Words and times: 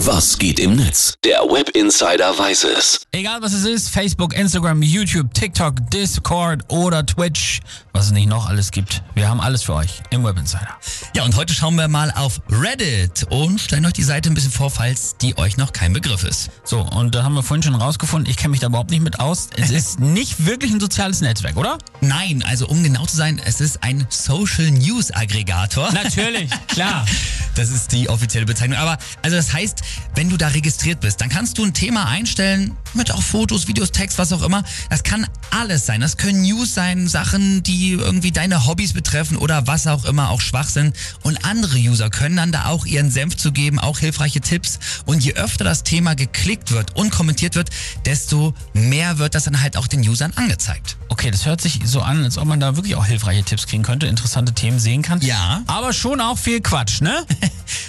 Was 0.00 0.36
geht 0.38 0.60
im 0.60 0.76
Netz? 0.76 1.14
Der 1.24 1.38
Web 1.40 1.70
Insider 1.70 2.38
weiß 2.38 2.64
es. 2.64 3.00
Egal 3.12 3.40
was 3.40 3.54
es 3.54 3.64
ist, 3.64 3.88
Facebook, 3.88 4.34
Instagram, 4.34 4.82
YouTube, 4.82 5.32
TikTok, 5.32 5.90
Discord 5.90 6.62
oder 6.68 7.04
Twitch, 7.04 7.60
was 7.94 8.06
es 8.06 8.12
nicht 8.12 8.28
noch 8.28 8.46
alles 8.46 8.70
gibt. 8.70 9.02
Wir 9.14 9.26
haben 9.26 9.40
alles 9.40 9.62
für 9.62 9.72
euch 9.72 10.02
im 10.10 10.22
Web 10.22 10.36
Insider. 10.36 10.68
Ja, 11.14 11.24
und 11.24 11.34
heute 11.34 11.54
schauen 11.54 11.76
wir 11.76 11.88
mal 11.88 12.10
auf 12.14 12.42
Reddit 12.50 13.26
und 13.30 13.58
stellen 13.58 13.86
euch 13.86 13.94
die 13.94 14.02
Seite 14.02 14.28
ein 14.30 14.34
bisschen 14.34 14.52
vor, 14.52 14.70
falls 14.70 15.16
die 15.16 15.36
euch 15.38 15.56
noch 15.56 15.72
kein 15.72 15.94
Begriff 15.94 16.24
ist. 16.24 16.50
So, 16.62 16.80
und 16.80 17.14
da 17.14 17.22
haben 17.22 17.34
wir 17.34 17.42
vorhin 17.42 17.62
schon 17.62 17.74
rausgefunden, 17.74 18.30
ich 18.30 18.36
kenne 18.36 18.50
mich 18.50 18.60
da 18.60 18.66
überhaupt 18.66 18.90
nicht 18.90 19.02
mit 19.02 19.18
aus. 19.18 19.48
Es 19.56 19.70
ist 19.70 19.98
nicht 20.00 20.44
wirklich 20.44 20.72
ein 20.72 20.80
soziales 20.80 21.22
Netzwerk, 21.22 21.56
oder? 21.56 21.78
Nein, 22.02 22.44
also 22.46 22.68
um 22.68 22.82
genau 22.84 23.06
zu 23.06 23.16
sein, 23.16 23.40
es 23.42 23.62
ist 23.62 23.82
ein 23.82 24.06
Social 24.10 24.70
News 24.70 25.10
Aggregator. 25.10 25.90
Natürlich, 25.92 26.50
klar. 26.68 27.06
Das 27.56 27.70
ist 27.70 27.92
die 27.92 28.08
offizielle 28.08 28.44
Bezeichnung. 28.44 28.78
Aber 28.78 28.98
also 29.22 29.36
das 29.36 29.52
heißt, 29.52 29.80
wenn 30.14 30.28
du 30.28 30.36
da 30.36 30.48
registriert 30.48 31.00
bist, 31.00 31.20
dann 31.20 31.30
kannst 31.30 31.58
du 31.58 31.64
ein 31.64 31.72
Thema 31.72 32.06
einstellen 32.06 32.76
mit 32.92 33.10
auch 33.10 33.22
Fotos, 33.22 33.66
Videos, 33.66 33.92
Text, 33.92 34.18
was 34.18 34.32
auch 34.32 34.42
immer. 34.42 34.62
Das 34.90 35.02
kann 35.02 35.26
alles 35.50 35.86
sein. 35.86 36.00
Das 36.00 36.18
können 36.18 36.42
News 36.42 36.74
sein, 36.74 37.08
Sachen, 37.08 37.62
die 37.62 37.92
irgendwie 37.92 38.30
deine 38.30 38.66
Hobbys 38.66 38.92
betreffen 38.92 39.36
oder 39.38 39.66
was 39.66 39.86
auch 39.86 40.04
immer, 40.04 40.30
auch 40.30 40.40
Schwachsinn. 40.40 40.92
Und 41.22 41.44
andere 41.44 41.78
User 41.78 42.10
können 42.10 42.36
dann 42.36 42.52
da 42.52 42.66
auch 42.66 42.84
ihren 42.84 43.10
Senf 43.10 43.36
zu 43.36 43.52
geben, 43.52 43.78
auch 43.78 43.98
hilfreiche 43.98 44.40
Tipps. 44.40 44.78
Und 45.06 45.24
je 45.24 45.34
öfter 45.34 45.64
das 45.64 45.82
Thema 45.82 46.14
geklickt 46.14 46.72
wird 46.72 46.94
und 46.94 47.10
kommentiert 47.10 47.54
wird, 47.54 47.70
desto 48.04 48.54
mehr 48.74 49.18
wird 49.18 49.34
das 49.34 49.44
dann 49.44 49.62
halt 49.62 49.78
auch 49.78 49.86
den 49.86 50.06
Usern 50.06 50.32
angezeigt. 50.36 50.96
Okay, 51.08 51.30
das 51.30 51.46
hört 51.46 51.62
sich 51.62 51.80
so 51.84 52.02
an, 52.02 52.22
als 52.22 52.36
ob 52.36 52.44
man 52.46 52.60
da 52.60 52.76
wirklich 52.76 52.96
auch 52.96 53.06
hilfreiche 53.06 53.42
Tipps 53.42 53.66
kriegen 53.66 53.82
könnte, 53.82 54.06
interessante 54.06 54.52
Themen 54.52 54.78
sehen 54.78 55.02
kann. 55.02 55.20
Ja. 55.22 55.62
Aber 55.66 55.92
schon 55.92 56.20
auch 56.20 56.36
viel 56.36 56.60
Quatsch, 56.60 57.00
ne? 57.00 57.24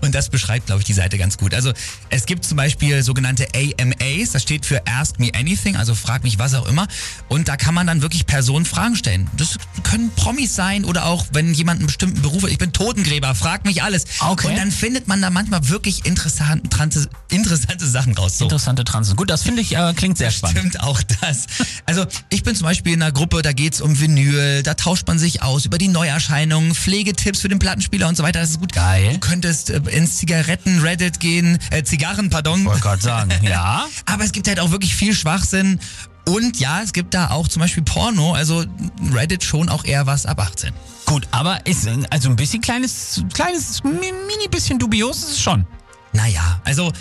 Und 0.00 0.14
das 0.14 0.28
beschreibt, 0.28 0.66
glaube 0.66 0.80
ich, 0.80 0.86
die 0.86 0.92
Seite 0.92 1.18
ganz 1.18 1.36
gut. 1.36 1.54
Also 1.54 1.72
es 2.08 2.26
gibt 2.26 2.44
zum 2.44 2.56
Beispiel 2.56 3.02
sogenannte 3.02 3.46
AMAs, 3.54 4.32
das 4.32 4.42
steht 4.42 4.66
für 4.66 4.86
Ask 4.86 5.18
Me 5.18 5.30
Anything, 5.34 5.76
also 5.76 5.94
frag 5.94 6.22
mich 6.24 6.38
was 6.38 6.54
auch 6.54 6.66
immer. 6.66 6.86
Und 7.28 7.48
da 7.48 7.56
kann 7.56 7.74
man 7.74 7.86
dann 7.86 8.02
wirklich 8.02 8.26
Personen 8.26 8.64
Fragen 8.64 8.96
stellen. 8.96 9.28
Das 9.36 9.58
können 9.82 10.10
Promis 10.16 10.54
sein 10.54 10.84
oder 10.84 11.06
auch, 11.06 11.26
wenn 11.32 11.54
jemand 11.54 11.80
einen 11.80 11.86
bestimmten 11.86 12.22
Beruf 12.22 12.42
hat. 12.42 12.50
Ich 12.50 12.58
bin 12.58 12.72
Totengräber, 12.72 13.34
frag 13.34 13.64
mich 13.64 13.82
alles. 13.82 14.04
Okay. 14.20 14.48
Und 14.48 14.56
dann 14.56 14.70
findet 14.70 15.08
man 15.08 15.20
da 15.20 15.30
manchmal 15.30 15.68
wirklich 15.68 16.06
interessante, 16.06 17.08
interessante 17.28 17.86
Sachen 17.86 18.14
raus. 18.14 18.38
So. 18.38 18.44
Interessante 18.44 18.84
Transen. 18.84 19.16
Gut, 19.16 19.30
das 19.30 19.42
finde 19.42 19.62
ich 19.62 19.76
äh, 19.76 19.92
klingt 19.94 20.18
sehr 20.18 20.30
spannend. 20.30 20.58
Stimmt 20.58 20.80
auch 20.80 21.02
das. 21.20 21.46
Also 21.86 22.06
ich 22.30 22.42
bin 22.42 22.54
zum 22.54 22.64
Beispiel 22.64 22.92
in 22.92 23.02
einer 23.02 23.12
Gruppe, 23.12 23.42
da 23.42 23.52
geht's 23.52 23.80
um 23.80 23.98
Vinyl, 23.98 24.62
da 24.62 24.74
tauscht 24.74 25.06
man 25.06 25.18
sich 25.18 25.42
aus 25.42 25.66
über 25.66 25.78
die 25.78 25.88
Neuerscheinungen, 25.88 26.74
Pflegetipps 26.74 27.40
für 27.40 27.48
den 27.48 27.58
Plattenspieler 27.58 28.08
und 28.08 28.16
so 28.16 28.22
weiter. 28.22 28.40
Das 28.40 28.50
ist 28.50 28.60
gut. 28.60 28.72
Geil. 28.72 29.12
Du 29.14 29.18
könntest 29.18 29.70
äh, 29.70 29.80
ins 29.90 30.16
Zigaretten-Reddit 30.18 31.20
gehen, 31.20 31.58
äh, 31.70 31.82
Zigarren, 31.82 32.30
pardon. 32.30 32.64
Wollte 32.64 32.80
gerade 32.80 33.02
sagen, 33.02 33.30
ja. 33.42 33.86
Aber 34.06 34.24
es 34.24 34.32
gibt 34.32 34.48
halt 34.48 34.60
auch 34.60 34.70
wirklich 34.70 34.94
viel 34.94 35.14
Schwachsinn. 35.14 35.78
Und 36.26 36.58
ja, 36.60 36.80
es 36.82 36.92
gibt 36.92 37.14
da 37.14 37.30
auch 37.30 37.48
zum 37.48 37.60
Beispiel 37.60 37.82
Porno, 37.82 38.34
also 38.34 38.64
Reddit 39.12 39.42
schon 39.42 39.68
auch 39.68 39.84
eher 39.84 40.06
was 40.06 40.26
ab 40.26 40.38
18. 40.40 40.72
Gut, 41.06 41.26
aber 41.32 41.66
ist 41.66 41.88
also 42.10 42.28
ein 42.28 42.36
bisschen 42.36 42.60
kleines, 42.60 43.24
kleines, 43.32 43.82
mi- 43.82 43.90
mini 44.28 44.46
bisschen 44.48 44.78
dubios 44.78 45.18
ist 45.24 45.30
es 45.30 45.40
schon. 45.42 45.66
Naja, 46.12 46.60
also 46.64 46.92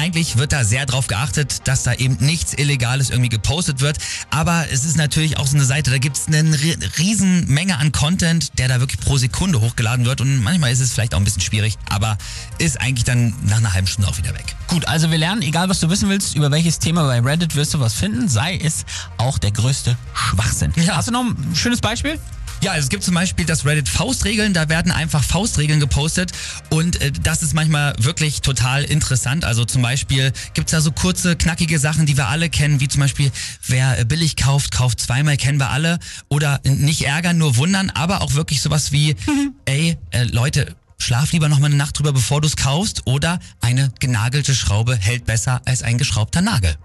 eigentlich 0.00 0.38
wird 0.38 0.52
da 0.52 0.64
sehr 0.64 0.86
drauf 0.86 1.08
geachtet, 1.08 1.68
dass 1.68 1.82
da 1.82 1.92
eben 1.92 2.16
nichts 2.20 2.54
Illegales 2.54 3.10
irgendwie 3.10 3.28
gepostet 3.28 3.80
wird. 3.80 3.98
Aber 4.30 4.64
es 4.72 4.86
ist 4.86 4.96
natürlich 4.96 5.36
auch 5.36 5.46
so 5.46 5.56
eine 5.56 5.66
Seite, 5.66 5.90
da 5.90 5.98
gibt 5.98 6.16
es 6.16 6.26
eine 6.26 6.56
ri- 6.56 6.98
riesen 6.98 7.46
Menge 7.48 7.76
an 7.78 7.92
Content, 7.92 8.58
der 8.58 8.68
da 8.68 8.80
wirklich 8.80 8.98
pro 8.98 9.18
Sekunde 9.18 9.60
hochgeladen 9.60 10.06
wird. 10.06 10.22
Und 10.22 10.42
manchmal 10.42 10.72
ist 10.72 10.80
es 10.80 10.92
vielleicht 10.94 11.14
auch 11.14 11.18
ein 11.18 11.24
bisschen 11.24 11.42
schwierig, 11.42 11.76
aber 11.90 12.16
ist 12.58 12.80
eigentlich 12.80 13.04
dann 13.04 13.34
nach 13.44 13.58
einer 13.58 13.74
halben 13.74 13.86
Stunde 13.86 14.08
auch 14.08 14.16
wieder 14.16 14.32
weg. 14.34 14.56
Gut, 14.68 14.86
also 14.88 15.10
wir 15.10 15.18
lernen, 15.18 15.42
egal 15.42 15.68
was 15.68 15.80
du 15.80 15.90
wissen 15.90 16.08
willst, 16.08 16.34
über 16.34 16.50
welches 16.50 16.78
Thema 16.78 17.04
bei 17.06 17.20
Reddit 17.20 17.54
wirst 17.54 17.74
du 17.74 17.80
was 17.80 17.92
finden, 17.92 18.28
sei 18.28 18.56
es 18.56 18.86
auch 19.18 19.36
der 19.38 19.50
größte 19.50 19.96
Schwachsinn. 20.14 20.72
Ja. 20.76 20.96
Hast 20.96 21.08
du 21.08 21.12
noch 21.12 21.24
ein 21.24 21.54
schönes 21.54 21.80
Beispiel? 21.80 22.18
Ja, 22.62 22.76
es 22.76 22.90
gibt 22.90 23.02
zum 23.02 23.14
Beispiel 23.14 23.46
das 23.46 23.64
Reddit 23.64 23.88
Faustregeln, 23.88 24.52
da 24.52 24.68
werden 24.68 24.92
einfach 24.92 25.24
Faustregeln 25.24 25.80
gepostet 25.80 26.32
und 26.68 27.00
äh, 27.00 27.10
das 27.10 27.42
ist 27.42 27.54
manchmal 27.54 27.94
wirklich 27.98 28.42
total 28.42 28.84
interessant. 28.84 29.46
Also 29.46 29.64
zum 29.64 29.80
Beispiel 29.80 30.30
gibt's 30.52 30.72
da 30.72 30.82
so 30.82 30.92
kurze, 30.92 31.36
knackige 31.36 31.78
Sachen, 31.78 32.04
die 32.04 32.18
wir 32.18 32.28
alle 32.28 32.50
kennen, 32.50 32.80
wie 32.80 32.88
zum 32.88 33.00
Beispiel, 33.00 33.32
wer 33.66 33.98
äh, 33.98 34.04
billig 34.04 34.36
kauft, 34.36 34.72
kauft 34.72 35.00
zweimal, 35.00 35.38
kennen 35.38 35.58
wir 35.58 35.70
alle. 35.70 35.98
Oder 36.28 36.60
äh, 36.64 36.70
nicht 36.70 37.06
ärgern, 37.06 37.38
nur 37.38 37.56
wundern, 37.56 37.88
aber 37.88 38.20
auch 38.20 38.34
wirklich 38.34 38.60
sowas 38.60 38.92
wie, 38.92 39.16
ey, 39.64 39.96
äh, 40.10 40.24
Leute, 40.24 40.76
Schlaf 40.98 41.32
lieber 41.32 41.48
noch 41.48 41.60
mal 41.60 41.66
eine 41.68 41.76
Nacht 41.76 41.98
drüber, 41.98 42.12
bevor 42.12 42.42
du's 42.42 42.56
kaufst. 42.56 43.06
Oder 43.06 43.40
eine 43.62 43.90
genagelte 44.00 44.54
Schraube 44.54 44.96
hält 44.96 45.24
besser 45.24 45.62
als 45.64 45.82
ein 45.82 45.96
geschraubter 45.96 46.42
Nagel. 46.42 46.76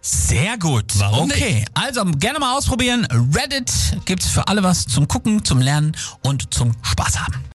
Sehr 0.00 0.56
gut. 0.58 0.84
Warum 0.98 1.30
Okay, 1.30 1.64
also 1.74 2.04
gerne 2.04 2.38
mal 2.38 2.56
ausprobieren. 2.56 3.06
Reddit 3.34 3.72
gibt's 4.04 4.28
für 4.28 4.46
alle 4.46 4.62
was 4.62 4.86
zum 4.86 5.08
Gucken, 5.08 5.44
zum 5.44 5.60
Lernen 5.60 5.96
und 6.22 6.54
zum 6.54 6.72
Spaß 6.82 7.20
haben. 7.20 7.46